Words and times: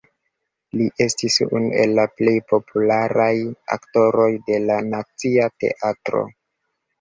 Li 0.79 0.85
estis 1.03 1.35
unu 1.57 1.67
el 1.83 1.93
la 1.99 2.05
plej 2.21 2.33
popularaj 2.53 3.29
aktoroj 3.77 4.27
de 4.49 4.59
la 4.65 4.79
Nacia 4.89 5.47
Teatro. 5.65 6.25